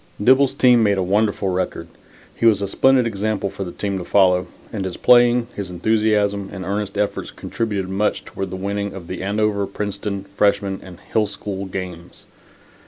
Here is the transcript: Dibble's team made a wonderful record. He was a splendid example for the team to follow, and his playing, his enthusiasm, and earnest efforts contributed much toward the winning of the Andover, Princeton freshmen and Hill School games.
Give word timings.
Dibble's 0.19 0.55
team 0.55 0.81
made 0.81 0.97
a 0.97 1.03
wonderful 1.03 1.49
record. 1.49 1.87
He 2.33 2.47
was 2.47 2.59
a 2.63 2.67
splendid 2.67 3.05
example 3.05 3.51
for 3.51 3.63
the 3.63 3.71
team 3.71 3.99
to 3.99 4.03
follow, 4.03 4.47
and 4.73 4.83
his 4.83 4.97
playing, 4.97 5.45
his 5.55 5.69
enthusiasm, 5.69 6.49
and 6.51 6.65
earnest 6.65 6.97
efforts 6.97 7.29
contributed 7.29 7.87
much 7.87 8.25
toward 8.25 8.49
the 8.49 8.55
winning 8.55 8.93
of 8.95 9.05
the 9.05 9.21
Andover, 9.21 9.67
Princeton 9.67 10.23
freshmen 10.23 10.79
and 10.81 10.99
Hill 11.11 11.27
School 11.27 11.65
games. 11.67 12.25